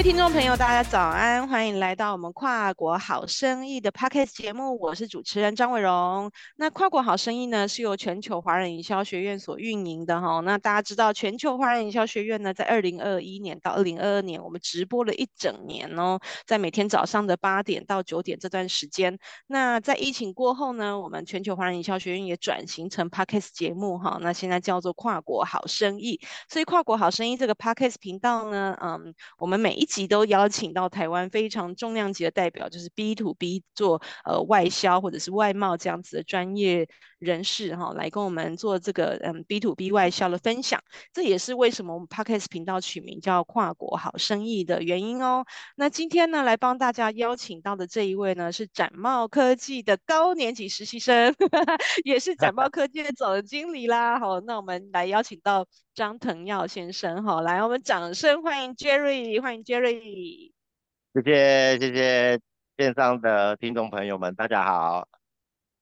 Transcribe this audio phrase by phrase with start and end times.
[0.00, 6.30] 各位听众朋友，大家早安，欢迎来到我们跨国好生意的 Podcast 节目，我是主持人张伟荣。
[6.56, 10.40] 那跨国好生意呢，是由全球华人营销学院所运营的哈。
[10.40, 19.18] 那大家知道，全球华人营销学院呢，在二零二一年到二零二二年，我们直播了一整年哦，在每天早上的八点到九点这段时间。
[19.48, 24.16] 那在疫情过后呢，我们全球华人营销学院也转型成 Podcast 节目哈。
[24.22, 40.80] 那现在叫做跨国好生意，所以跨国好生意这个 Podcast 频道呢，嗯，我们每一集都邀请到台湾非常重量级的代表，就是 B to B 做呃外销或者是外贸这样子的专业人士哈，来跟我们做这个嗯 B to B 外销的分享。
[41.12, 45.44] 这也是为什么我们 Podcast 频道取名叫跨国好生意的原因哦。
[45.74, 51.34] 那今天呢，来帮大家邀请到的这一位呢，是展贸科技的高年级实习生，
[52.04, 54.18] 也是展贸科技的总经理啦。
[54.20, 59.79] 好，那我们来邀请到张腾耀先生哈，来，我们掌声欢迎 Jerry，欢迎 Jerry。
[59.82, 62.40] 谢谢谢谢
[62.76, 65.08] 线上的听众朋友们，大家好，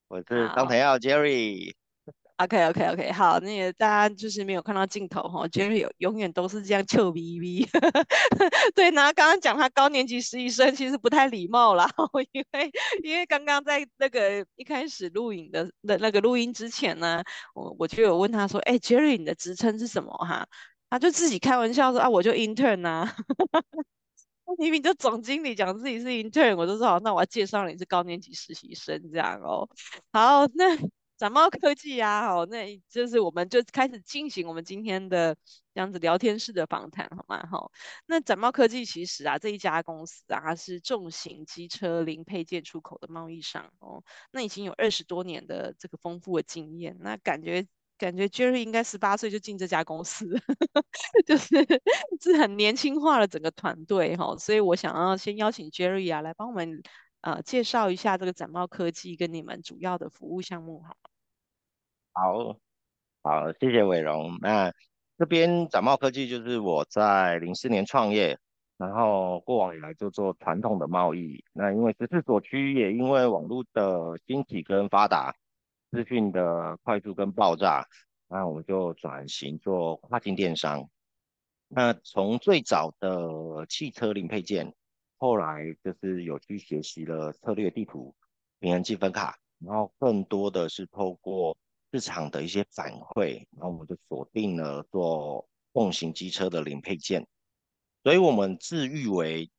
[0.07, 1.75] 我是张腾耀 Jerry。
[2.37, 7.67] OK OK OK，好，那个大家就是没有看到镜头哈，Jerry 有永远都是这样臭逼逼。
[8.77, 11.91] 对，然后刚刚讲他高年级实习生其实不太礼貌啦，
[12.31, 12.71] 因为
[13.03, 17.21] 因为刚刚在那个一开始录影的的那个录音之前呢，
[17.53, 20.47] 我我就有问他说，哎、欸、，Jerry 你的职称是什么哈？
[20.91, 23.15] 他就自己开玩笑说啊，我就 intern 啊。
[24.57, 29.69] 明明就总经理讲自己是 intern，我就说好，那我要介绍你是高年级实习生这样哦。
[30.11, 30.75] 好，那
[31.19, 35.37] 展贸科技啊，好，那就是我们就开始进行我们今天的
[35.75, 37.47] 这样子聊天式的访谈，好吗？
[37.51, 37.71] 好，
[38.07, 47.67] 那展贸科技其实啊，这一家公司啊，它是重型机车零配件出口的贸易商哦，那已经有二十多年的这个丰富的经验，那感觉。
[47.99, 50.27] 感觉 Jerry 应该十八岁就进这家公司，
[51.27, 51.57] 就是
[52.21, 56.83] 是很年轻化的整个团队哈，所以我想要先邀请 Jerry 啊来帮我们
[57.21, 60.97] 呃介绍一下这个展贸科技跟你们主要的服务项目哈。
[62.13, 62.57] 好，
[63.23, 64.39] 好，谢谢伟荣。
[64.41, 64.73] 那
[65.19, 68.39] 这边展贸科技就是我在零四年创业，
[68.77, 71.45] 然后过往以来就做传统的贸易。
[71.53, 75.35] 那因为时势所趋，也因为网络的兴起跟发达。
[75.91, 77.87] 资讯的快速跟爆炸，
[78.29, 80.89] 那我们就转型做跨境电商。
[81.69, 84.75] 那从最早的汽车零配件，
[85.17, 88.15] 后来就是有去学习了策略地图、
[88.61, 91.57] 平衡积分卡，然后更多的是透过
[91.93, 97.27] 市场的一些反馈，然后我们就锁定了做重型机车的零配件。
[98.03, 99.51] 所以我们自誉为。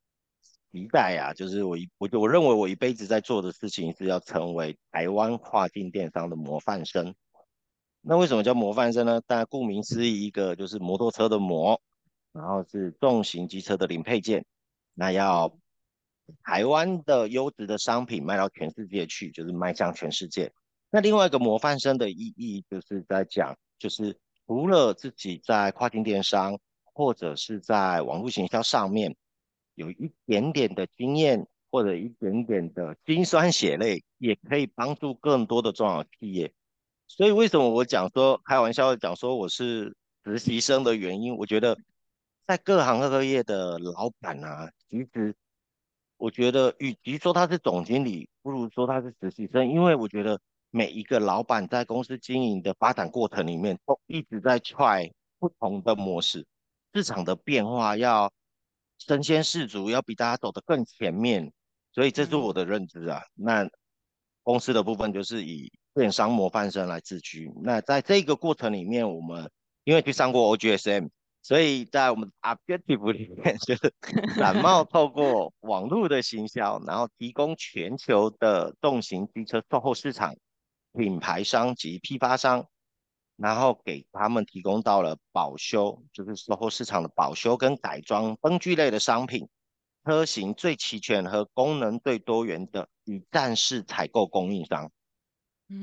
[0.71, 7.15] 一代啊，就是我一我就我认为我一辈子在做的事情是要成为台湾跨境电商的模范生。
[8.01, 9.19] 那为什么叫模范生呢？
[9.25, 11.81] 大家顾名思义，一个就是摩托车的模，
[12.31, 14.45] 然后是重型机车的零配件。
[14.93, 15.57] 那要
[16.43, 20.51] 台湾的优质的商品卖到全世界去，就是迈向全世界。
[20.91, 24.15] 那另外一个模范生的意义，就是在讲，就是
[24.45, 26.59] 除了自己在跨境电商
[26.93, 29.15] 或者是在网络行销上面。
[29.79, 36.51] 有一点点的经验，或者一点点的辛酸血泪，也可以帮助更多的中小企业。
[37.07, 39.95] 所以为什么我讲说开玩笑讲说我是
[40.25, 41.77] 实习生的原因，我觉得
[42.45, 45.33] 在各行各业的老板啊，其实
[46.17, 50.41] 我觉得与其说他是总经理，不如说他是实习生，因为我觉得
[50.71, 55.09] 每一个老板在公司经营的发展过程里面，都一直在 try
[55.39, 56.45] 不同的模式，
[56.93, 58.29] 市场的变化要。
[58.99, 61.51] 身先士卒，要比大家走得更前面，
[61.91, 63.23] 所以这是我的认知啊。
[63.37, 63.69] 嗯、那
[64.43, 67.51] 公司的部分就是以电商模范生来自居。
[67.63, 69.49] 那在这个过程里面，我们
[69.85, 71.09] 因为去上过 OGSM，
[71.41, 73.93] 所以在我们 objective 里面， 就是
[74.37, 80.35] 展 贸透过网络的行销，然后提供全球的重型机车售后市场
[80.93, 82.67] 品牌商及批发商。
[83.41, 89.47] 然后给他们提供到了保修，就是售后市场的保修跟改装灯具类的商品，
[90.03, 94.91] 车型最齐全和功能最多元的一站式采购供应商。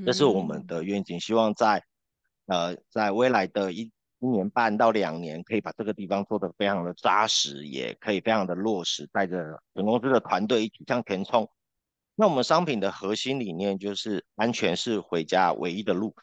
[0.05, 1.83] 这是我们的愿景，希望在
[2.45, 11.49] 呃在未来的一一年半到两年，可以把这个地方做得非常的扎实，也可以非常的落实，带着本公司的团队一起向前冲。
[12.15, 16.15] 那我们商品的核心理念就是安全是回家唯一的路。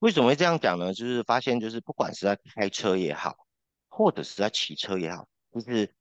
[0.00, 0.92] 为什么会这样讲呢？
[0.92, 3.36] 就是发现，就是不管是在开车也好，
[3.88, 5.94] 或者是在骑车也好，就是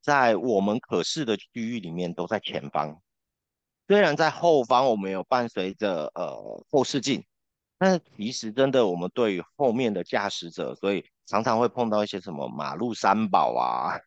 [0.00, 3.00] 在我们可视的区域里面都在前方。
[3.86, 7.24] 虽然在后方我们有伴随着呃后视镜，
[7.78, 14.00] 但是其实真的我们对于后面的驾驶者，所以常常会碰到一些什么马路三宝啊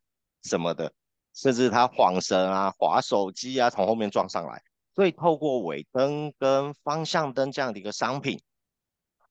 [0.43, 0.91] 什么的。
[1.33, 4.63] 甚至他晃神啊、滑手机啊，从后面撞上来。
[4.95, 8.41] 所以透过尾灯跟方向灯这样的一个商品，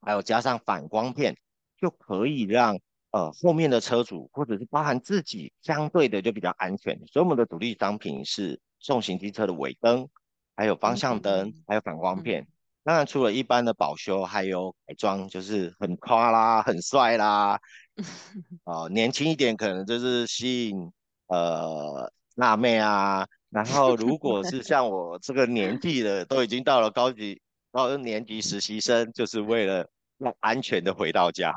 [0.04, 1.36] 还有加上反光片，
[1.80, 2.78] 就可以让
[3.10, 6.98] 呃后面的车主或者是包含自己相对的就比较安全。
[7.06, 10.08] 所以我们的主力商品是重型机车的尾灯，
[10.56, 12.42] 还有方向灯，嗯、还有反光片。
[12.42, 12.46] 嗯、
[12.84, 17.58] 当然除了一般的保修，还有改装，就是很夸啦、很帅啦。
[18.64, 20.92] 哦、呃，年轻一点可能就是吸引
[21.28, 23.26] 呃辣妹啊。
[23.50, 27.40] 然后，如果是像我这个年纪的，都已经到了高级
[27.74, 29.84] 高年级实习生，就是为了
[30.16, 31.52] 让安全的回到家。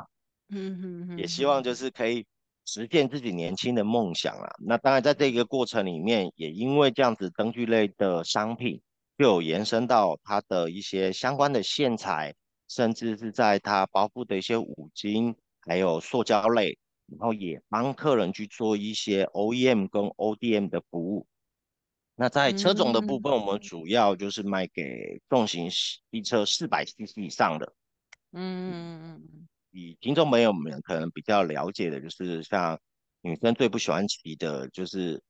[0.49, 2.25] 嗯嗯嗯，也希望就是可以
[2.65, 4.49] 实现自己年轻的梦想啊。
[4.65, 8.81] 那当然，在这个过程里面，也因为这样子灯具类的商品，
[9.15, 12.33] 就有延伸到它的一些相关的线材，
[12.67, 15.35] 甚至是在它包覆的一些五金，
[15.67, 21.27] 还有塑胶类，然后也帮客人去做一些 OEM 跟 ODM 的服务。
[22.19, 25.69] 那在车种的部分，我们主要就是卖给重型
[26.11, 27.73] 机车四百 CC 以上的。
[28.31, 29.47] 嗯嗯嗯嗯。
[29.69, 32.79] 以听众朋友们可能比较了解的，就是像
[33.21, 35.21] 女生最不喜欢骑的，就是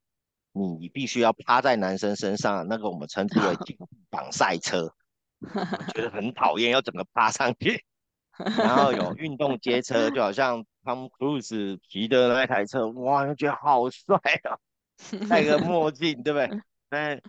[0.80, 3.54] 你必须要趴在男生身上，那个我们称之为
[4.10, 4.94] 绑赛车，
[5.94, 7.84] 觉得很讨厌，要整个趴上去。
[8.58, 14.56] 然后有运动街车，就好像 Tom Cruise 骑的那台车，哇，就觉得好帅啊，
[15.28, 16.62] 戴个墨镜，对不对？
[16.90, 17.22] 但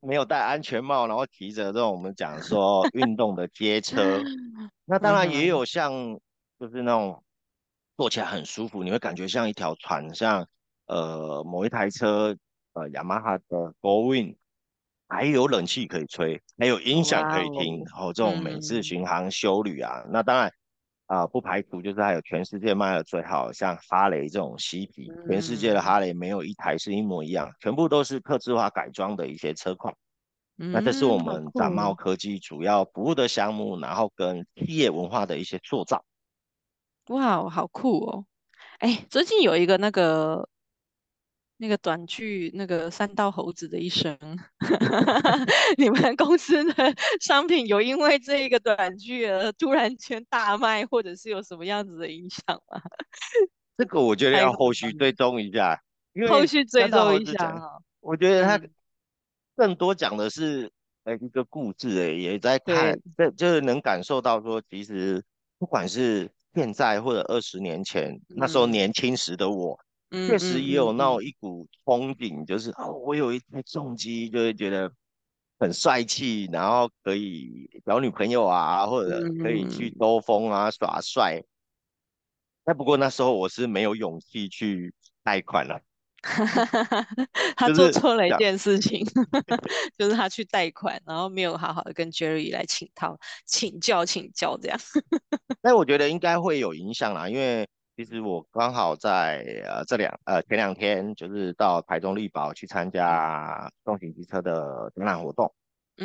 [0.00, 4.22] 没有戴安全帽，然后骑着这种我们讲说 运动的街车，
[4.84, 5.92] 那当然也有像
[6.58, 7.22] 就是那种
[7.96, 10.46] 坐起来很舒服，你会感觉像一条船，像
[10.86, 12.36] 呃某一台车
[12.74, 14.36] 呃雅马哈的 Go-Wind，
[15.08, 20.52] 还有冷气可以吹，还有音响可以听，然后这种美式巡航修旅啊，那当然。
[21.12, 29.94] 啊、呃，不排除就是还有全世界卖的最好像哈雷这种嬉皮，嗯、全世界的哈雷没有一台是一模一样，全部都是客制化改装的一些车况。
[30.56, 36.02] 嗯、那这是我们展贸科技主要服务的项目，然后跟企业文化的一些塑造。
[37.08, 38.24] 哇，好酷哦！
[38.78, 40.48] 哎，最近有一个那个。
[41.62, 44.18] 那个短剧，那个三道猴子的一生，
[45.78, 46.74] 你们公司的
[47.22, 52.82] 商品有因为这一个短剧而突然间大卖，或者是有什么样子的影响吗？
[53.78, 55.80] 这个我觉得要后续追踪一下，
[56.14, 57.54] 因为后续追踪一下。
[58.00, 58.60] 我觉得他
[59.54, 60.68] 更多讲的是
[61.04, 65.22] 呃一个故事，哎，也在看，这对就是能感受到说，其实
[65.60, 69.78] 不管是现在或者二十年前，嗯、那时候年轻时的我。
[70.12, 74.92] 确实也有那种一股憧憬，就是哦，我有一台重机，就会觉得
[75.58, 81.42] 很帅气，然后可以找女朋友啊，或者可以去兜风啊耍帅。
[82.66, 84.92] 那不过那时候我是没有勇气去
[85.22, 85.80] 贷款了。
[87.56, 89.04] 他做错了一件事情，
[89.98, 93.16] 就是他去贷款，然后没有好好的跟 Jerry 来请他
[93.46, 94.78] 请教请教这样。
[95.62, 97.66] 但我觉得应该会有影响啦，因为。
[97.94, 105.52] 其实我刚好在呃这两呃前两天就是到台中绿宝去参加重型机车的展览活动，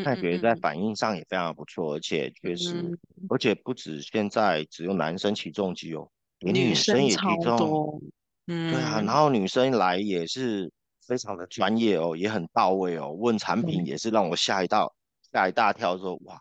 [0.03, 2.97] 感觉在反应上也非常不错，而且确实，嗯、
[3.29, 8.01] 而且不止现在只有男生起重机哦，连女生也骑重，
[8.47, 10.69] 嗯，对啊，然后女生来也是
[11.05, 14.85] 非常的专业哦，也很到位哦，问产品也是让我吓一大
[15.31, 16.37] 吓一大跳，说哇，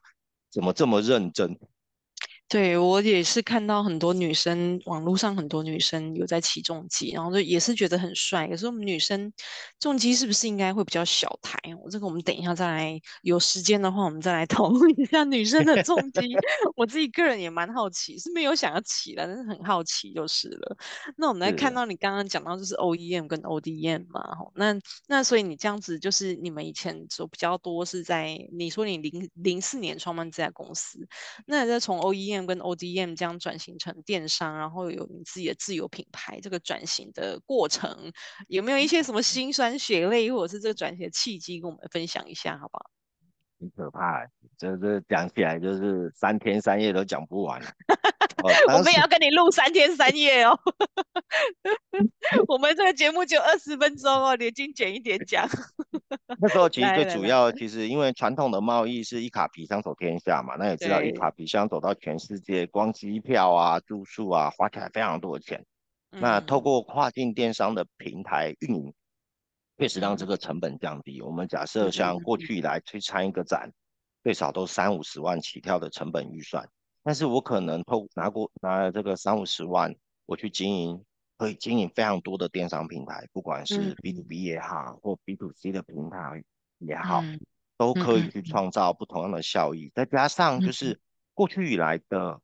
[0.50, 1.56] 怎么这么认真？
[2.49, 8.47] 对，我也是看到很多女生，网络上很多女生有在骑重机，然后就也是觉得很帅。
[8.47, 9.33] 可是我们女生
[9.81, 11.59] 重机是不是应该会比较小台？
[11.83, 16.21] 我这个我们等一下再来，有时间的话我们再来讨论一下女生的重机。
[16.76, 20.76] 我自己个人也蛮好奇，是没有想要骑的，但是很好奇就是了。
[21.17, 24.23] 那我们来看到你刚刚讲到就是 OEM 跟 ODM 嘛，
[24.55, 31.09] 那那所以你这样子就是你们以前就比较多是在你说你零零四年创办这家公司，
[31.47, 38.12] 那再从 OEM 跟 ODM 这样转型成电商，然后有你自己的自有品牌，这个转型的过程
[38.49, 42.90] 有没有一些什么辛酸血泪，或者是这个转型的契机，跟我们分享一下，好不好？
[43.58, 44.26] 很可怕，
[44.58, 47.60] 就是讲起来就是三天三夜都讲不完。
[48.68, 50.58] 我们也要跟你录三天三夜哦。
[52.48, 55.48] 我们这个节目就二十分钟哦，你精简一点讲。
[56.38, 65.64] 那时候其实最主要，其实因为传统的贸易是一卡皮箱走天下嘛，那也知道一卡皮箱走到全世界，光机票啊、住宿啊，花起来非常多的钱。
[66.12, 68.92] 嗯、那透过跨境电商的平台运营，
[69.78, 71.21] 确实让这个成本降低。
[71.21, 73.73] 嗯、我们假设像过去以来去参一个展，
[74.23, 76.68] 最少都三五十万起跳的成本预算，
[77.02, 81.04] 但是我可能透拿过拿了这个三五十万，我去经营
[81.37, 86.42] 可以经营非常多的电商平台，不管是 B to B 也好，嗯、或 B to C 的平台
[86.78, 87.38] 也好，嗯、
[87.76, 89.87] 都可以去创造不同样的效益。
[89.87, 90.99] 嗯、再加上就是
[91.35, 92.40] 过去以来的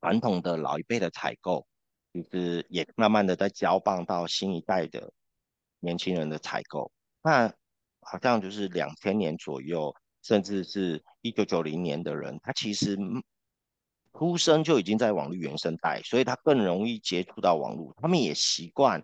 [0.00, 1.66] 传统的老一辈的采购，
[2.14, 5.12] 就是也慢慢的在交棒到新一代的
[5.80, 6.92] 年轻人的采购。
[7.22, 7.52] 那
[8.00, 12.96] 好像就是两千年左右，甚至是一九九零年的人，他其实。
[14.12, 19.02] 出生就已经在网络原生代，所以他更容易接触到网络，他们也习惯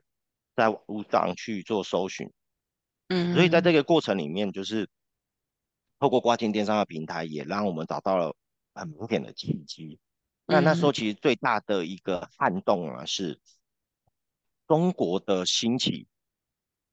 [0.56, 2.28] 在网络上去做搜寻，
[3.08, 4.90] 嗯，所以在这个过程里面，就是
[6.00, 8.34] 透过跨境电商的平台，也让我们找到了
[8.74, 10.00] 很明显的契机。
[10.44, 13.40] 那那时候其实最大的一个撼动啊，是
[14.66, 16.08] 中国的兴起，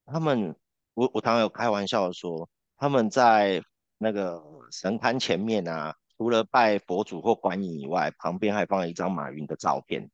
[0.06, 0.56] 他们
[0.94, 3.62] 我我常常有开玩笑的说，他们在
[3.98, 4.42] 那个
[4.72, 5.96] 神龛前面啊。
[6.16, 10.10] 除了拜佛祖或观音以外，旁边还放了一张马云的照片，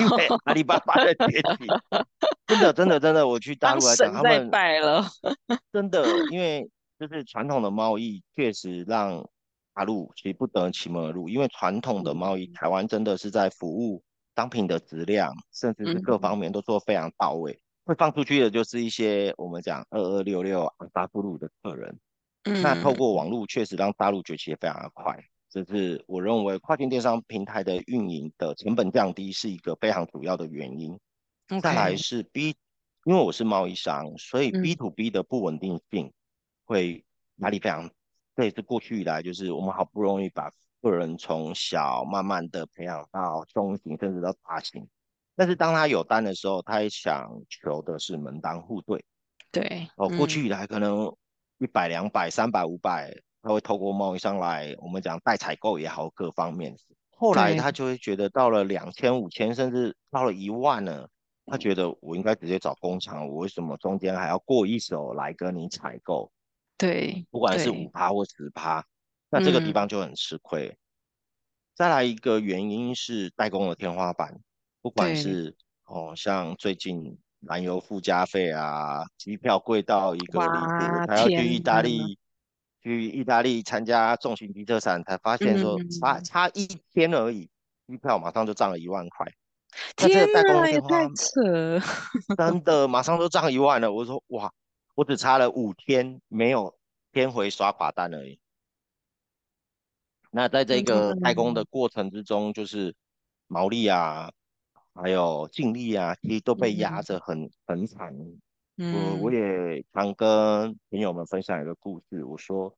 [0.00, 1.66] 因为阿里巴巴的崛起，
[2.48, 5.06] 真的真的真的，我去大陆来讲，他们拜了，
[5.72, 9.24] 真的，因为就是传统的贸易确实让
[9.72, 14.02] 大陆其实不得其门而入，因为传统的贸易，台湾真的是在服务
[14.34, 21.98] 商品的质量，甚至是各方面都做非常到位，嗯、会放出去的就是一些我们讲二二六六阿萨布鲁的客人。
[22.44, 25.18] 嗯、那透过网络确实让大陆崛起也非常的快，
[25.50, 30.96] 这是我认为跨境电商平台的运营的成本降低是一个非常主要的原因。
[31.60, 32.54] 再来是 B，
[33.06, 36.12] 因为我是贸易商，所以 B to B 的不稳定性
[36.66, 37.04] 会
[37.38, 37.90] 压力非常。
[38.36, 44.88] 这也是过去以来就是我们好不容易把个人从小慢慢的培养到中型甚至到大型，
[45.40, 49.02] 但是当他有单的时候，他也想求的是门当户对。
[49.50, 51.10] 对，哦，过去以来可能。
[51.62, 56.74] 一百、两百、三百、五百，他会透过贸易商来，我们讲代采购也好，各方面。
[57.10, 61.06] 后来他就会觉得到了两千、五千，甚至到了一万呢，
[61.44, 66.32] 他觉得我应该直接找工厂，我为什么中间还要过一手来跟你采购？
[66.78, 68.82] 对，不管是五趴或十趴，
[69.28, 70.68] 那这个地方就很吃亏。
[70.68, 70.78] 嗯、
[71.74, 74.40] 再来一个原因是代工的天花板，
[74.82, 77.18] 不管是哦，像最近。
[77.42, 82.18] 燃油附加费啊，机票贵到一个离谱，还要去意大利，
[82.82, 87.48] 去意大利参加重型机车展，才发现说差、嗯、差一天而已，
[87.86, 89.26] 机票马上就涨了一万块。
[89.96, 91.80] 天哪，也太扯！
[92.36, 93.90] 真 的，马上就涨一万了。
[93.90, 94.52] 我说哇，
[94.94, 96.76] 我只差了五天，没有
[97.10, 98.38] 天回刷卡单而已。
[100.30, 102.94] 那在这个代工的过程之中，就是
[103.46, 104.30] 毛利啊。
[104.94, 108.14] 还有净利啊，其实都被压着很、嗯、很惨。
[108.76, 112.74] 嗯，我我也常跟朋友们分享一个故事，我说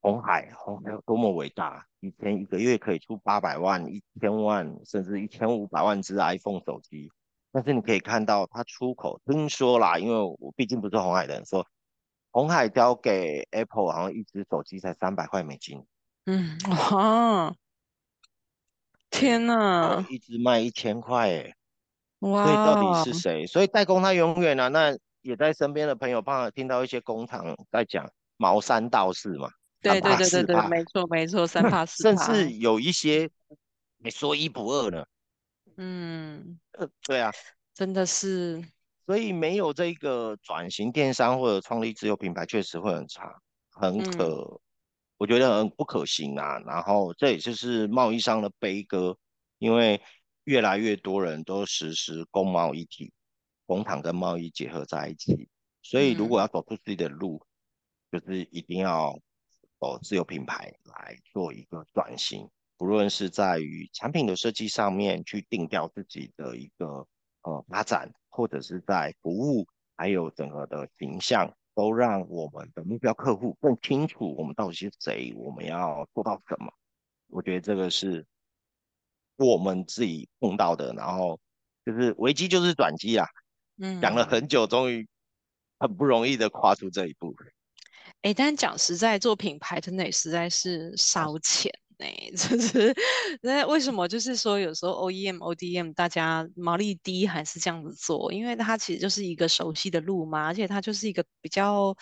[0.00, 7.10] 红海，红海有多么伟大，以前一个月可以出八百万、一千万，甚至一千五百万只 iPhone 手机。
[7.52, 11.66] 但是你可以看到，它出口听说啦，因为我毕竟不是红海的人，说
[12.30, 15.84] 红海交给 Apple 好像一只手机才三百块美金。
[16.26, 17.54] 嗯，哇。
[19.10, 21.54] 天呐，一直卖一千块哎，
[22.20, 22.44] 哇！
[22.44, 23.46] 所以到底是谁？
[23.46, 29.50] 所以代工他永远啊，那也在身边的朋友帮他听到一些工厂在讲毛三道四嘛，
[29.82, 33.28] 对对对对对，没错没错，三 怕四趴，甚至有一些
[33.98, 35.04] 没说一不二呢。
[35.76, 37.30] 嗯，呃，对啊，
[37.74, 38.62] 真的是，
[39.06, 43.34] 所以没有这个转型电商或者创立自有品牌，确实会很差，
[43.70, 44.60] 很可。
[45.20, 49.18] 嗯我觉得很不可行啊，然后这也就是贸易商的悲歌，
[49.58, 50.00] 因为
[50.44, 53.12] 越来越多人都实施工贸一体，
[53.66, 55.46] 工厂跟贸易结合在一起，
[55.82, 57.44] 所以如果要走出自己的路，
[58.10, 59.20] 嗯、就是一定要
[59.78, 62.48] 走自有品牌来做一个转型，
[62.78, 67.06] 不论是在于产品的设计上面去定调自己的一个
[67.42, 69.66] 呃发展，或者是在服务，
[69.98, 71.54] 还有整个的形象。
[71.74, 76.72] 都让我们的目标客户更清楚我们到底是谁，我们要做到什么。
[77.28, 78.26] 我觉得这个是
[79.36, 81.38] 我们自己碰到的，然后
[81.84, 83.26] 就是危机就是转机啊。
[83.78, 85.08] 嗯，讲了很久，终于
[85.78, 87.34] 很不容易的跨出这一步。
[88.22, 91.72] 哎、欸，但讲实在，做品牌真的也实在是烧钱。
[92.36, 92.94] 就是
[93.42, 98.32] 那为什么就是说有时候 OEM、ODM 大家毛利低还是这样子做？
[98.32, 101.94] 因为它其实就是一个熟悉的路嘛，而且它就是一个比较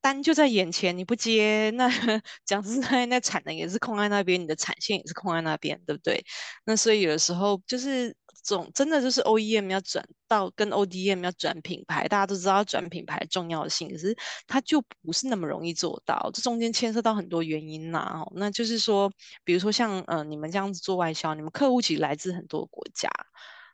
[0.00, 1.88] 单就在眼前，你不接那
[2.46, 6.22] 讲实在，那产能也是空在那边，你的产线也是空在那边，对不对？
[6.64, 8.14] 那所以有的时候就是。
[8.42, 14.16] 总真的就是 OEM 要转到跟 ODM 要转品牌，大家都知道要转品牌的重要性，可是
[14.46, 18.26] 它就不是那么容易做到，这中间牵涉到很多原因呐、啊。
[18.34, 19.12] 那就是说，
[19.44, 23.10] 比如说像呃你们这样子做外销，你们客户其实来自很多国家，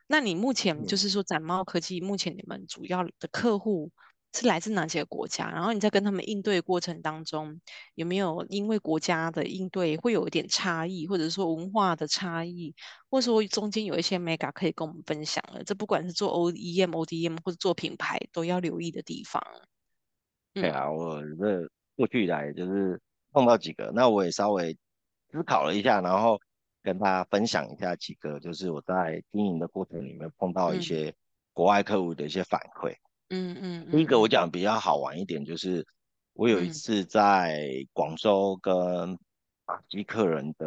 [0.06, 3.90] 那你目前就是说展贸科技，目前你们主要的客户
[4.34, 5.48] 是来自哪些国家？
[5.48, 7.60] 然后你在跟他们应对的过程当中，
[7.94, 12.74] 有没有因为国家的应对会有一点差异，或者说文化的差异，
[13.08, 15.62] 或者说中间有一些 mega 可以跟我们分享的？
[15.62, 19.40] 这不管是做 OEM、ODM 或者做品牌，都要留意的地方。
[20.52, 23.00] 对啊，我这过去以来就是
[23.30, 24.76] 碰到几个，那我也稍微
[25.30, 26.40] 思考了一下，然后
[26.82, 31.14] 跟大家分享一下几个，就是我在经营的过程里面碰到一些
[31.52, 32.92] 国外客户的一些反馈。
[32.92, 32.98] 嗯
[33.34, 33.90] 嗯嗯。
[33.90, 35.86] 第一个我讲比较好玩一点，就是
[36.34, 39.18] 我有一次在广州跟
[39.64, 40.66] 巴西客人的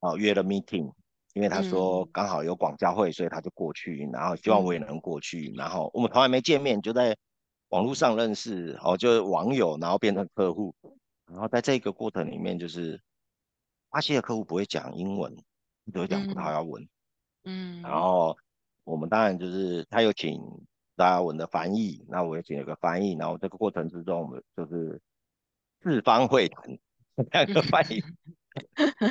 [0.00, 0.92] 哦、呃、约了 meeting，
[1.34, 7.16] 因为他说刚好有广交会，所以他就过去，然后希望我也能过去，然后我们从来没见面，就在。
[7.70, 10.72] 网络上认识哦，就是网友，然后变成客户，
[11.26, 13.02] 然后在这个过程里面，就是
[13.90, 15.36] 巴西的客户不会讲英文，
[15.92, 16.88] 只会讲葡萄牙文，
[17.42, 18.38] 嗯，然后
[18.84, 20.40] 我们当然就是他有请
[20.96, 25.00] 葡萄牙文的翻译，那我也请了个翻译，然后这个过程之中，我们就是
[25.82, 26.78] 四方会谈
[27.30, 28.02] 两个翻译，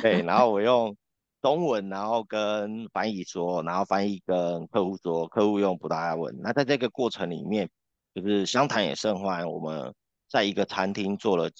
[0.02, 0.96] 对，然后我用
[1.40, 7.70] 中文，然后跟翻译说，然后翻译跟客户说，客户用葡萄牙文，那在这个过程里面。
[8.16, 9.94] 就是相谈也甚欢，我们
[10.26, 11.50] 在一个餐厅坐了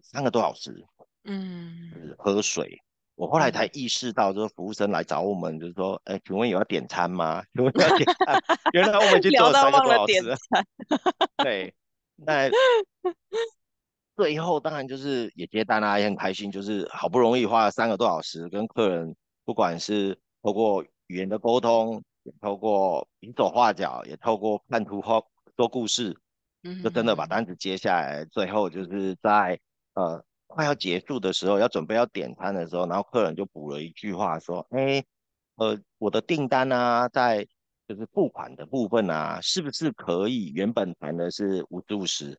[0.00, 0.74] 三个多小时，
[1.24, 2.82] 嗯，就是喝水。
[3.16, 7.42] 我后来才意识到，就是服务生来找我们，就是说，哎、欸，请问有要点餐吗？
[7.52, 8.40] 请问要点餐？
[8.72, 10.36] 原来我们已经做了三个多小时了。
[11.38, 11.74] 对，
[12.14, 12.48] 那
[14.16, 25.20] 最后当然就是也接单啦，也很开心，就是好不容易花了三个多小时跟客人，不管是透过语言的沟通，也透过比手画脚，也透过看图画。
[25.56, 26.14] 说故事，
[26.84, 29.58] 就真的把单子接下来，最后就是在
[29.94, 35.04] 呃快要结束的时候，要准备要点餐的时候，然后客人就补了一句话说：“哎，
[35.56, 37.46] 呃，我的订单啊，在
[37.88, 42.38] 就是付款的部分啊，是不是可以原本谈的是五十五十，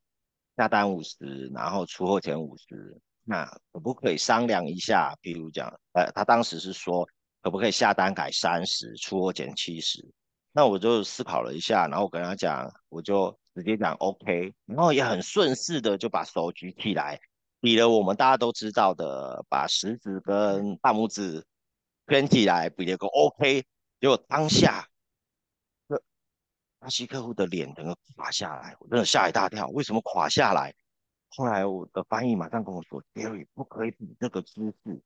[0.55, 5.15] 下单五十，然后出货前五十，那可不可以商量一下？
[5.21, 7.07] 比如讲，呃，他当时是说
[7.41, 10.05] 可不可以下单改三十，出货减七十。”
[10.53, 17.19] 那我就思考了一下，然后我跟他讲，我就直接讲 OK，然后也很顺势的就把手举起来，
[17.59, 21.43] 比了我们大家都知道的，把食指跟大拇指
[22.07, 23.63] 圈起来，比了个 OK，
[23.99, 24.87] 结果当下，
[25.87, 26.01] 这
[26.79, 30.73] 巴西客户的脸整个垮下来，我真的吓一大跳，为什么垮下来？
[31.29, 35.01] 后来我的翻译马上跟我说，Gary 不可以比这个姿势。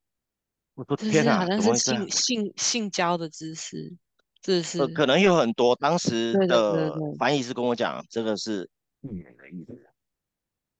[0.74, 3.92] 我说天哪，好像是性性性交的姿势。
[4.40, 8.68] 这是、呃，可能有很多当时的翻译是跟我讲，这个是
[9.00, 9.91] 女人的意思，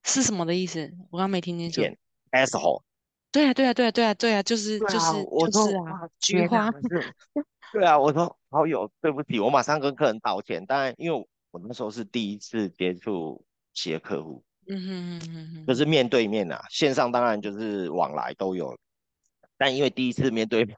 [0.05, 0.91] 是什么的意思？
[1.11, 1.83] 我刚刚没听清楚。
[2.31, 2.83] asshole。
[3.31, 6.71] 对啊对啊对啊对啊对啊，就是就是就是啊，菊花。
[7.73, 10.67] 对啊，我说好友，对不起，我马上跟客人道歉。
[10.67, 18.79] 当然，因为我那时候是第一次接触企业客户，嗯哼哼哼哼，就是面对面啊，线上当然就是往来都有，
[19.57, 20.77] 但因为第一次面对面。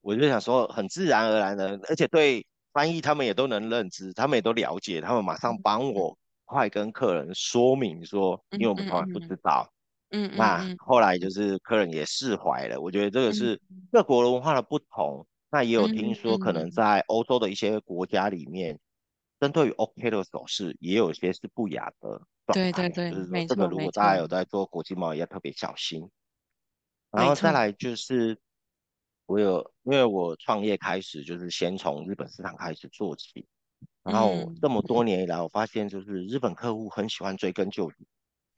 [0.00, 6.18] 我就想说，很自然而然的，而且对翻译他们也都能认知，他们也都了解，他们马上帮我
[6.52, 9.68] 快跟客人说明说，因为我们从来不知道，
[10.10, 12.80] 嗯，那后来就是客人也释怀了。
[12.80, 13.60] 我觉得这个是
[13.90, 18.78] 各国文化的不同，那也有听说可能在欧洲的一些国家里面，
[19.40, 26.08] 针对于 OK 的手势，也有些是不雅的状态，对对对，就是说这个如果大家有在做国际贸易，要特别小心。
[27.10, 28.38] 然后再来就是。
[29.26, 33.46] 我有，因为我创业开始就是先从日本市场开始做起，
[34.02, 38.06] 然后这么多年以来，我发现就是日本客户很喜欢追根究底，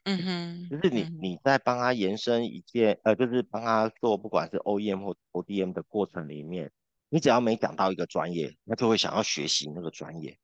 [0.03, 6.71] 嗯哼，就是你你在帮他延伸一件，呃，就是帮他做不管是 OEM 或 ODM 的过程里面，
[7.09, 10.37] 你只要没讲到一个专业，他就会想要学习那个专业，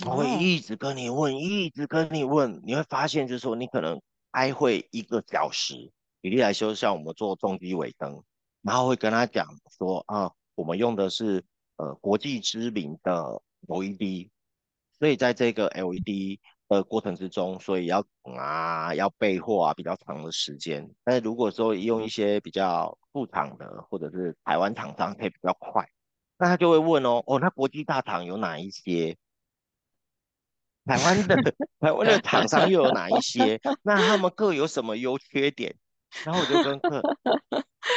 [0.00, 4.00] 他会一直跟你问，一直跟你问，你会发现就是说你可能
[4.32, 8.22] 开会一个小时，举例来说，像我们做重机尾灯。
[8.62, 11.44] 然后会跟他讲说啊，我们用的是
[11.76, 14.30] 呃国际知名的 LED，
[15.04, 20.90] 所以在这个 LED 的过程之中，所以要啊要备货啊比较长的时间。
[21.04, 25.86] 但是如果说用一些比较副厂的或者是台湾厂商可以比较快，
[26.38, 29.14] 那他就会问哦哦，那国际大厂有哪一些？
[30.86, 31.36] 台湾的
[31.80, 33.60] 台湾的厂商又有哪一些？
[33.82, 35.76] 那他们各有什么优缺点？
[36.24, 37.02] 然后我就跟客。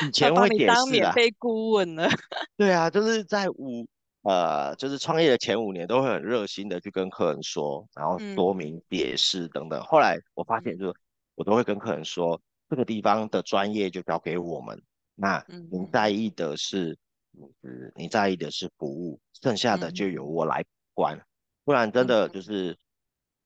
[0.05, 2.09] 以前会解释啊，当免费顾问了。
[2.57, 3.87] 对啊，就是在五
[4.27, 9.79] 呃，就是创业的前五年，都会很热心的去跟客人说，然后说明解释等等。
[9.79, 10.93] 嗯、后来我发现，就是
[11.35, 12.37] 我都会跟客人说，
[12.69, 14.83] 这个地方的专业就交给我们。
[15.15, 16.97] 那您在意的是
[17.31, 20.61] 品质，你在意的是服务，剩下的就由我来
[20.93, 21.17] 管。
[21.63, 22.77] 不然真的就是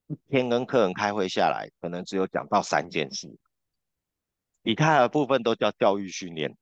[0.07, 3.29] 一天跟客人开会下来，可能只有讲到三件事，
[4.63, 6.57] 其他的部分都叫教育训练。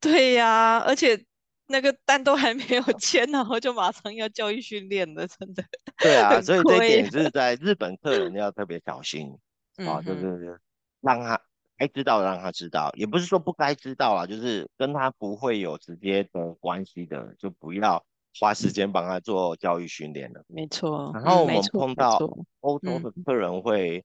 [0.00, 1.26] 对呀，而且
[1.68, 5.64] 那个单都还没有签，然后就马上要教育训练了，真的。
[5.98, 9.36] 对啊，所以这一点是在日本客人要特别小心
[9.76, 10.60] 啊， 就是
[11.00, 11.40] 让他
[11.76, 18.04] 该知道让他知道，也不是说不该知道啊，就是跟他不会有直接的关系的，就不要
[18.38, 20.44] 花时间帮他做教育训练了。
[20.46, 21.10] 没错。
[21.14, 22.18] 然后我们碰到
[22.60, 24.04] 欧洲的客人会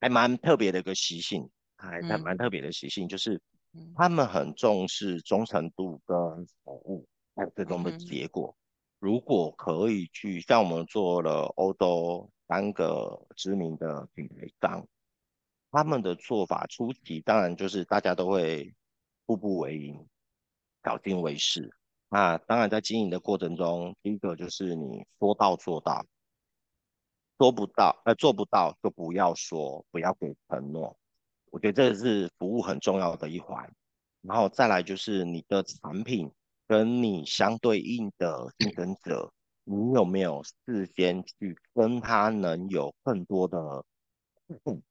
[0.00, 3.40] 还蛮特别的一个习性，还还蛮特别的习性就是。
[3.96, 8.56] 他们很重视忠诚度跟服务，还有最终的结果。
[8.98, 14.86] 如果可以去像我们做了欧洲三个知名的品牌商，
[15.70, 18.74] 他们的做法初期当然就是大家都会
[19.26, 20.08] 步步为营，
[20.82, 21.74] 小心为是。
[22.08, 26.06] 那当然在经营的过程中，第一个就是你说到做到，
[27.36, 30.96] 做不到呃做不到就不要说，不要给承诺。
[31.54, 33.72] 我觉得这是服务很重要的一环，
[34.22, 36.28] 然后再来就是你的产品
[36.66, 43.84] 跟你相对应的竞争者，你有没有事先去跟他能有更多的
[44.48, 44.82] 互动？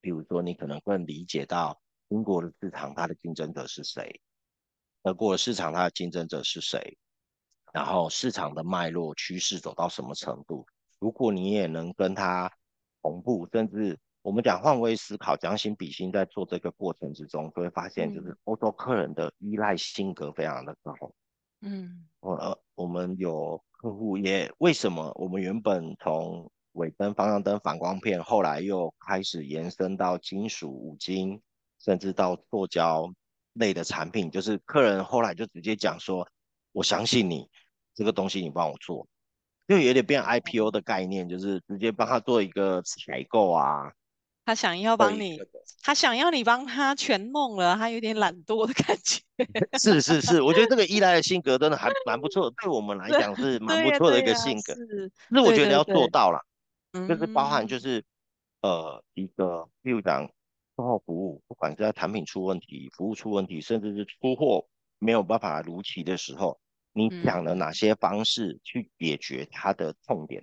[0.00, 4.20] 比如说，你可能更理解到英国的市场它的竞争者是谁，
[5.04, 6.98] 德国的市场它的竞争者是谁，
[7.72, 10.66] 然后市场的脉络趋势走到什么程度？
[10.98, 12.52] 如果你也能跟他
[13.00, 20.92] 同步，甚至我们讲换位思考，将心比心，在做这个过程之中，就会发现，就是欧洲客人的依赖性格非常的高。
[21.60, 25.10] 嗯，我呃，我们有客户也为什么？
[25.14, 31.40] 我们原本从尾灯、方向灯、反光片，后来又开始延伸到金属、五金，
[31.78, 33.10] 甚至到塑胶
[33.54, 36.28] 类的产品，就是客人后来就直接讲说
[36.72, 37.48] ：“我相信你，
[37.94, 39.08] 这个东西你帮我做。”
[39.66, 43.92] 就有点变 IPO 的概念，就是直接帮他做一个采购啊。
[44.48, 45.38] 他想要帮你，
[45.82, 49.20] 他想要你帮他全弄了，他有点懒惰的感觉。
[49.78, 54.74] 是是是，我觉得这个依赖的性格真的还蛮不错，对我们来讲是蛮不错的一个性格。
[54.74, 56.40] 是，是我觉得要做到了，
[57.06, 58.02] 就是包含就是
[58.62, 60.26] 呃一个，比如讲
[60.78, 64.66] 售后服务，不管是在产品出问题、服务出问题，甚至是出货
[64.98, 66.58] 没有办法如期的时候，
[66.94, 70.42] 你想了哪些方式去解决它的痛点？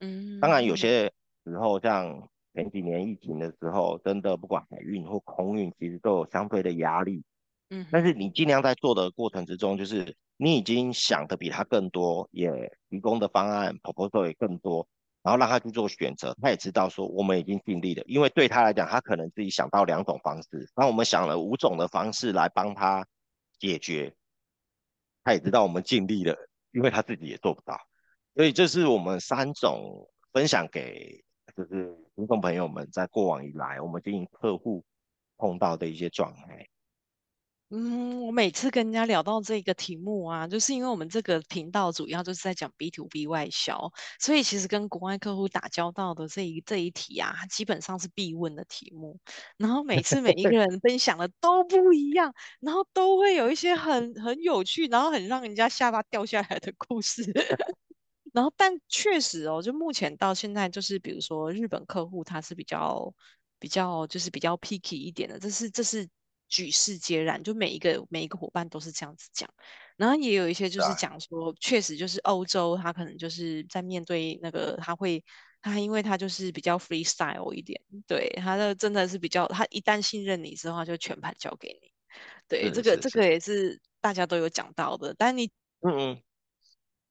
[0.00, 1.12] 嗯，当然有些
[1.44, 2.28] 时候像。
[2.58, 7.22] 前几年疫情的时候，真的不管海运或空运，其实都有相对的压力。
[7.70, 12.50] 嗯，但是你尽量在做的过程之中，就是你已经想的比他更多，也
[12.90, 14.88] 提供的方案 proposal 也更多，
[15.22, 16.36] 然后让他去做选择。
[16.42, 23.06] 他也知道说我们已经尽力了，因为对他来讲，他可能自己想到两种方式，那我们想了五种的方式来帮他
[23.60, 24.12] 解决，
[25.22, 26.34] 他也知道我们尽力了，
[26.72, 27.78] 因为他自己也做不到。
[28.34, 31.22] 所以这是我们三种分享给。
[31.56, 34.84] 就是听众朋友们在过往以来，我们经营客户
[35.36, 36.66] 碰到的一些状态。
[37.70, 49.16] 嗯，我每次跟人家聊到这个题目啊，就是因为我们这个频道主要就是在讲 B to B 外销，所以其实跟国外客户打交道的这一这一题啊，基本上是必问的题目。
[49.56, 57.22] 然后每次每一个 人分享的都不一样，然后都会有一些很很有趣，然后很让人家下巴掉下来的故事。
[58.38, 63.12] 然后，但确实哦，就目前到现在，就是比如说日本客户，他是比较
[63.58, 66.08] 比较就是比较 picky 一点的，这是这是
[66.48, 69.50] 举世皆然，就每一个每一个伙伴都是这样子讲。
[69.96, 75.24] 然后也有一些就是讲说，确实就是欧洲，他可能就是在面对那个他会
[75.60, 81.90] 他因为他就是比较 freestyle 一点，对，他的真的是比较，他一旦信任你之后，就全盘交给你。
[82.46, 86.22] 对，这个这个也是大家都有讲到的，但你嗯嗯。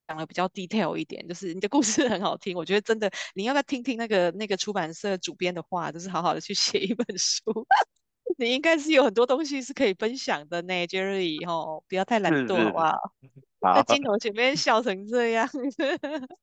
[0.08, 7.42] 讲的比较 detail 一点，就是你的故事很好听，我觉得真的，你要不要听听那个那个出版社主编的话，就是好好的去写一本书，
[8.38, 13.74] 你应该是有很多东西是可以分享的呢，Jerry 哦，不要太懒惰好不好？
[13.74, 15.46] 在镜头前面笑成这样，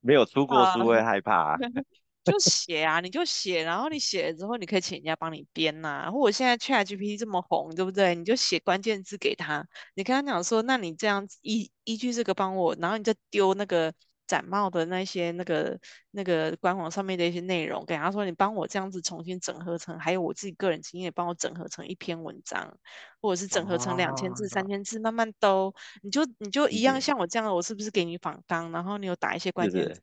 [0.00, 1.56] 没有出过书会害怕。
[2.30, 6.10] 就写啊，你就写，然后你写了之后，你可以请人家帮你编呐、啊。
[6.10, 8.14] 或者现在 ChatGPT 这么红，对不对？
[8.14, 13.92] 你就写关键字给他，你跟他讲说，那你这样依依据这个帮我，然后你再丢那个
[14.26, 15.78] 展贸的那些那个
[16.10, 22.78] 那个官网上面的一些内容给他说，你帮我这样子重新整合成，还有我自己个人经验，帮我整合成一篇文章，
[23.22, 30.02] 或者是整合成两千字、三千字，慢慢兜，你就你就一样像我这样，我是不是给你仿纲，然后你有打一些关键字？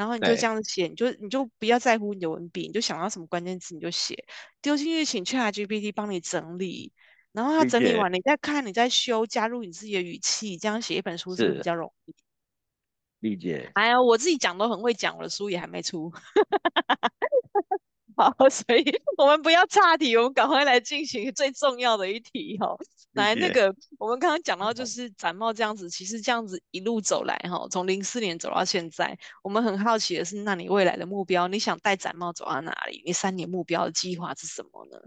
[0.00, 4.24] 然后你就这样子写，你就你就不要在乎你的文笔，你就想到什么关键词你就写，
[4.62, 6.90] 丢进去请 ChatGPT 帮你整理，
[7.32, 12.14] 然后他整理完，你再看，你再修，加入你自己的语气，这样写一本书是比较容易？
[13.18, 13.70] 理解。
[13.74, 16.10] 哎呀，我自己讲都很会讲，我的书也还没出。
[18.16, 18.84] 好，所以
[19.16, 22.76] 我们不要岔题，我们赶快来进行最重要的一题哈。
[23.12, 33.02] 来，那个我们刚刚讲到就是展贸这样子，其实这样子一路走来哈，从零四年走到现在，我们很好奇的是，那你未来的目标，你想带展贸走到哪里？
[33.04, 34.98] 你三年目标的计划是什么呢？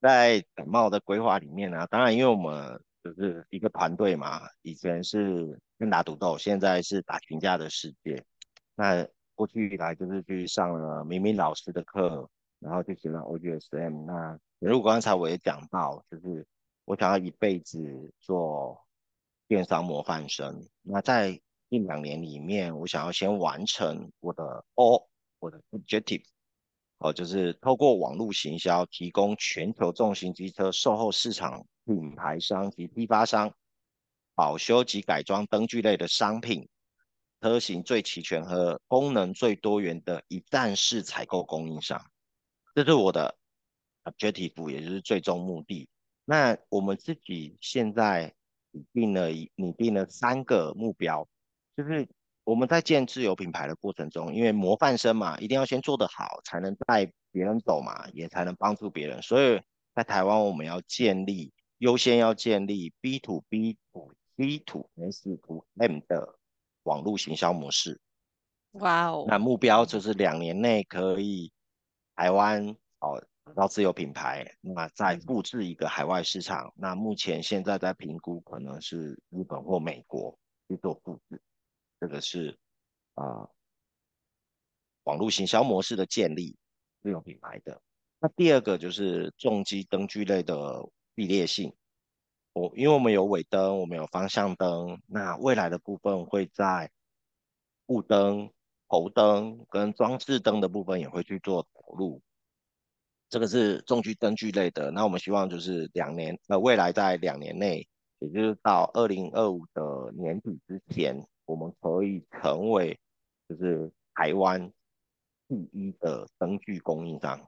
[0.00, 8.24] 在展贸的规划里面呢、啊，当然，因为我们就是一个团队嘛，以前是跟打独斗，现在是打群架的世界。
[8.76, 9.04] 那
[9.38, 14.04] 过去以来就是去上了明明老师的课，然后就学了 OGSM。
[14.04, 16.44] 那如果刚才我也讲到，就是
[16.84, 18.84] 我想要一辈子做
[19.46, 20.60] 电商模范生。
[20.82, 25.06] 那在一两年里面，我想要先完成我的 O，
[25.38, 26.24] 我的 Objective。
[26.98, 33.54] 哦，就是透过网络行销，提供全球重型机车售后市场品牌商及批发商
[34.34, 36.68] 保修及改装灯具类的商品，
[37.40, 42.04] 车型最齐全和功能最多元的一站式采购供应商，
[42.74, 43.36] 这是我的
[44.04, 45.88] objective，也就是最终目的。
[46.24, 48.34] 那我们自己现在
[48.70, 51.28] 拟定了拟定了三个目标，
[51.76, 52.08] 就是。
[52.44, 59.20] 我们在建自有品牌的过程中，因为模范生嘛，一定要先做得好，才能带别人走嘛，也才能帮助别人。
[59.20, 59.60] 所以
[59.94, 66.37] 在台湾，我们要建立优先要建立 B to B to C to S to M 的
[66.88, 68.00] 网络行销模式。
[68.72, 69.26] 哇哦！
[69.28, 71.52] 那目标就是两年内可以
[72.16, 72.66] 台湾
[73.00, 76.72] 哦找到自有品牌，那再复制一个海外市场。
[76.76, 81.40] 那目前现在在评估，可能是日本或美国去做复制。
[82.00, 82.58] 这个是
[83.14, 83.50] 啊、呃，
[85.04, 86.56] 网络行销模式的建立，
[87.02, 87.80] 自有品牌的。
[88.20, 90.82] 那第二个就是重机灯具类的
[91.16, 91.74] 系列性。
[92.52, 96.90] 我因为我们有尾灯，我们有方向灯，那未来的部分会在
[97.86, 98.50] 雾灯、
[98.88, 102.20] 头灯跟装饰灯的部分也会去做投入。
[103.28, 104.90] 这个是重机灯具类的。
[104.90, 107.86] 那我们希望就是两年，呃，未来在两年内，
[108.18, 111.26] 也就是到二零二五的年底之前。
[111.44, 113.00] 我们可以成为
[113.48, 114.70] 就是台湾
[115.48, 117.40] 第一的灯具供应商，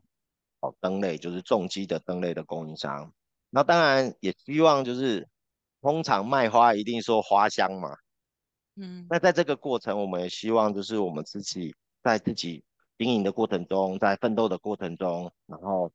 [0.60, 3.12] 哦，灯类就是重机的灯类的供应商。
[3.50, 5.28] 那当然也希望就是，
[5.80, 7.96] 通常卖花一定说花香嘛，
[8.76, 12.64] 嗯，那在这个过程，我们也希望就是我们自己在自己
[12.96, 15.92] 经营的过程中，在奋斗的过程中，然后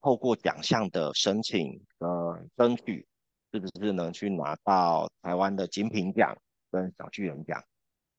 [0.00, 3.06] 透过奖项的申请呃争取，
[3.52, 6.36] 是不是能去拿到台湾的精品奖？
[6.70, 7.62] 跟小巨人奖，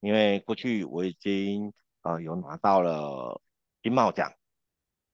[0.00, 3.38] 因为过去我已经呃有拿到了
[3.82, 4.32] 金茂奖，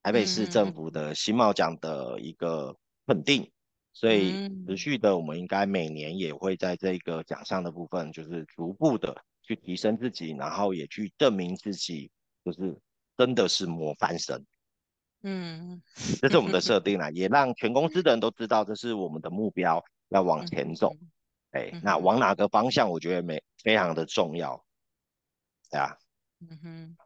[0.01, 3.52] 台北市政府的新茂奖的一个肯定，嗯、
[3.95, 12.11] 所以持续的我们应该每年也会在这个奖项的部分，就是逐步的去提升自己，然后也去证明自己，
[12.43, 12.81] 就是
[13.19, 14.45] 真的是模范生。
[15.23, 15.83] 嗯，
[16.21, 20.97] 这是我们的设 定啦，也让全公司的人都知道这是我们的目标，要往前走。
[21.51, 22.91] 哎，那往哪个方向？
[22.91, 24.65] 我觉得没非常的重要，
[25.71, 25.99] 对啊。
[26.41, 26.97] 嗯哼，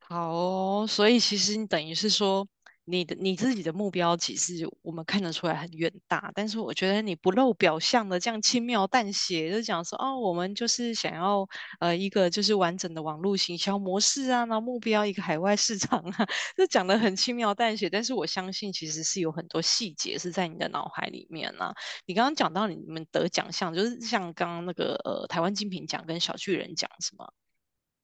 [0.00, 2.46] 好哦，所以其实你等于是说。
[2.88, 11.46] 你的你自己的目标其实我们看得出来很远大，但是我觉得你不露表象的这样轻描淡写就讲说哦，我们就是想要
[11.80, 21.74] 呃一个就是完整的网络行销模式啊，那目标一个海外市场啊，就讲得很轻描淡写，但是我相信其实是有很多细节是在你的脑海里面啊。
[22.06, 27.26] 你刚刚讲到你们得奖项，就是像刚刚那个呃台湾精品奖跟小巨人奖是吗？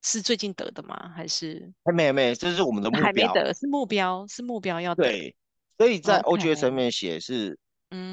[0.03, 1.13] 是最近得的吗？
[1.15, 3.05] 还是还没有没有，这是我们的目标。
[3.05, 5.05] 还没得，是目标，是目标要得。
[5.05, 5.37] 对，
[5.79, 7.57] 所以在 OGS 上面写是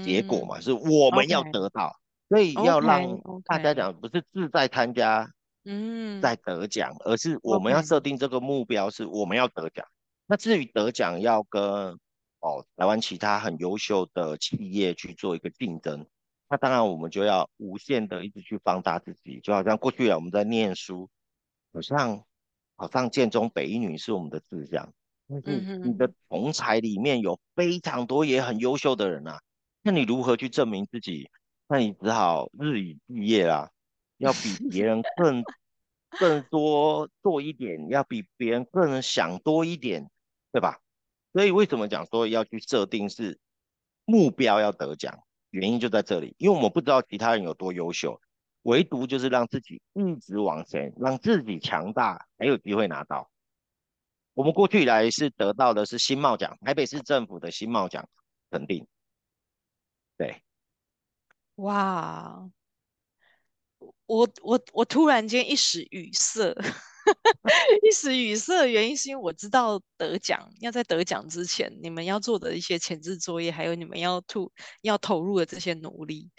[0.04, 1.95] 结果嘛.是我们要得到，
[2.30, 5.28] 所以要让大家讲不是志在参加，
[5.65, 9.84] 嗯，在得奖，而是我们要设定这个目标是我们要得奖。
[10.28, 11.63] 那至于得奖要跟
[12.39, 16.06] 哦台湾其他很优秀的企业去做一个竞争，
[16.47, 21.10] 那当然我们就要无限的一直去放大自己，就好像过去啊我们在念书。
[21.73, 22.23] 好像
[22.75, 24.91] 好像建中北一女是我们的志向，
[25.27, 29.41] 但是你的同才里面有非常多也很优秀的人啊，
[29.82, 31.29] 那你如何去证明自己？
[31.67, 33.69] 那你只好日以继夜啦，
[34.17, 35.43] 要比别人更
[36.19, 40.10] 更多做一点，要比别人更想多一点，
[40.51, 40.79] 对吧？
[41.34, 43.38] 所以为什么讲说要去设定是
[44.05, 45.19] 目标要得奖？
[45.51, 48.19] 原因就在这里，因为我们不知道其他人有多优秀。
[48.63, 53.30] 唯独就是让自己一直往前，让自己强大，还有机会拿到。
[54.34, 58.08] 我们过去以来是得到的是新贸奖，台北市政府的新贸奖
[58.50, 58.88] 肯定。
[60.17, 60.41] 对，
[61.56, 62.50] 哇，
[64.06, 66.56] 我我我突然间一时语塞。
[67.82, 74.52] 一时语塞的原因是因为我知道得奖要在得奖之前，你们要做的一些前置作业，还有你们要吐
[74.84, 76.30] 要投入的这些努力。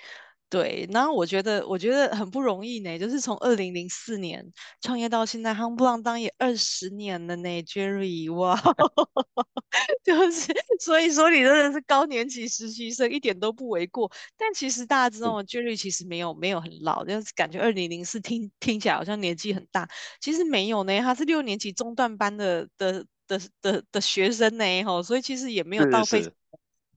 [0.50, 4.44] 对，然后我觉得我觉得很不容易呢，就是从二零零四年
[4.80, 8.60] 创业到现在，夯不啷当也二十年了呢，Jerry，哇，
[10.02, 14.10] 就是所以说你真的是高年级实习生，一点都不为过。
[14.36, 19.88] 但其实大家知道吗？Jerry 其实没有没有很老，就是感觉二零零四听听起来好像年纪很大，
[20.20, 26.28] 其实没有呢，他是六年级中段班的的的的的，的学生呢，吼，所以其实也没有到非。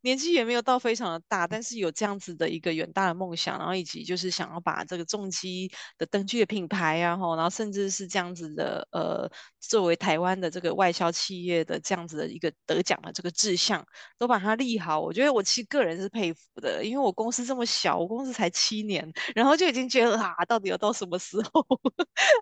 [0.04, 9.32] 年纪也没有到非常的大，但是有这样子的一个远大的梦想，然后以及就是想要把这个重机的灯具的品牌啊，然后甚至是这样子的呃，
[9.68, 13.86] 作为台湾的这个外销企业的这样子的一个得奖的这个志向，
[14.18, 15.00] 都把它立好。
[15.00, 21.66] 我觉得我其实个人是佩服的，因为我公司这么小，我公司才七年，然后就已经觉得啊，到底要到什么时候，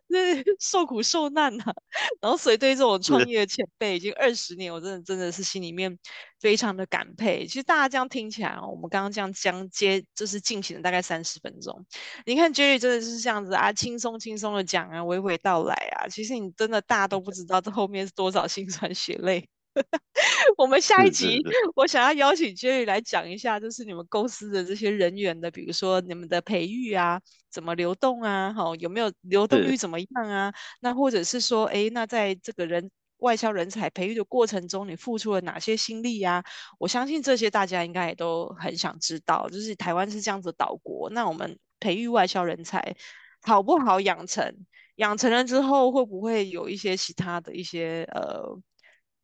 [0.59, 1.73] 受苦受难啊。
[2.19, 5.97] 然后所以对这种创业的前辈，已经二十年，我真的真的是心里面
[6.39, 7.45] 非常的感佩。
[7.45, 11.85] 其实大家这样听起来，我们刚刚这样将接，就是进行了大概三十分钟。
[12.25, 16.07] 你看 Jerry 真的是这样子啊，轻松轻松的讲啊，娓娓道来啊。
[16.07, 19.47] 其实你真的大家都不知道这后面是多少辛酸血泪。
[20.57, 21.39] 我们下一集
[21.75, 30.53] 我想要邀请 Jerry 来讲一下，就是你们公司的这些人员的，比如说你们的培育啊，怎么流动啊，好，有没有流动率怎么样啊？
[30.79, 32.89] 那或者是说，哎，那在这个人。
[33.21, 36.43] 外销人才培育的过程中，你付出了哪些心力呀？
[36.79, 39.47] 我相信这些大家应该也都很想知道。
[39.47, 42.95] 就是台湾是这样子的岛国，那我们培育外销人才
[43.43, 44.65] 好不好养成？
[45.01, 48.55] 养成了之后，会不会有一些其他的一些呃，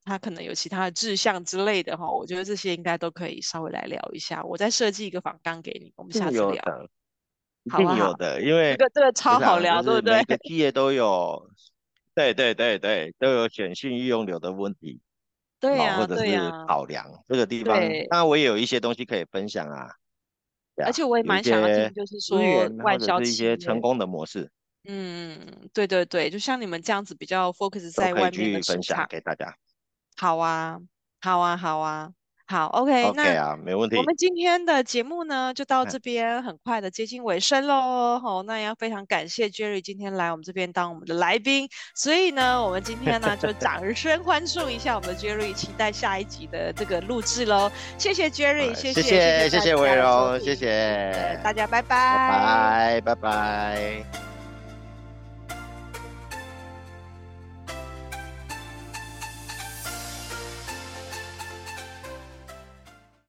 [0.03, 2.09] 他可能有其他的志向之类的哈？
[2.09, 4.43] 我觉得这些应该都可以稍微来聊一下。
[4.43, 6.89] 我再设计一个访纲给你，我们下次聊。
[7.63, 10.17] 一定有的，因为这个这个超好聊，对不对？
[10.17, 11.49] 每个企业都有。
[12.15, 14.99] 对对对对，都有选训育用流的问题，
[15.61, 17.77] 对呀、啊，或者是考量、啊、这个地方。
[18.09, 19.87] 当然，我也有一些东西可以分享啊。
[20.83, 22.39] 而且我也蛮想要听，就是说
[22.83, 24.49] 外销的一些成功的模式。
[24.87, 29.55] 嗯，对对对，就像你们这样子比较 focus 在外面的分享给大家。
[30.15, 30.79] 好啊，
[31.21, 32.09] 好啊，好啊。
[32.49, 33.97] 好，OK，, okay 那啊，没问题。
[33.97, 38.17] 我们今天的节目呢，就到这边，很快的接近尾声喽。
[38.19, 47.69] 好、哦，那要非常感谢 Jerry 今天来我们这边当我们的来宾，所以呢，我们今天呢就 掌声欢送一下我们的 Jerry，期待下一集的这个录制喽。
[47.97, 54.36] 谢谢 Jerry，谢谢谢谢谢谢伟荣，谢谢，谢谢大家，拜拜，拜拜拜拜。